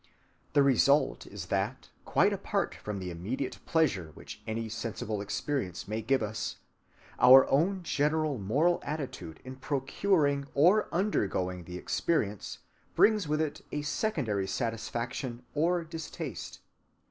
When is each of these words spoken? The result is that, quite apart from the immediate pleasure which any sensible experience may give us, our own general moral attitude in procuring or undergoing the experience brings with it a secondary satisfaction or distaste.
The 0.53 0.63
result 0.63 1.27
is 1.27 1.45
that, 1.53 1.89
quite 2.05 2.33
apart 2.33 2.73
from 2.73 2.97
the 2.97 3.11
immediate 3.11 3.59
pleasure 3.67 4.09
which 4.15 4.41
any 4.47 4.67
sensible 4.67 5.21
experience 5.21 5.87
may 5.87 6.01
give 6.01 6.23
us, 6.23 6.55
our 7.19 7.47
own 7.51 7.83
general 7.83 8.39
moral 8.39 8.79
attitude 8.81 9.39
in 9.43 9.57
procuring 9.57 10.47
or 10.55 10.89
undergoing 10.91 11.65
the 11.65 11.77
experience 11.77 12.57
brings 12.95 13.27
with 13.27 13.41
it 13.41 13.61
a 13.71 13.83
secondary 13.83 14.47
satisfaction 14.47 15.43
or 15.53 15.83
distaste. 15.83 16.61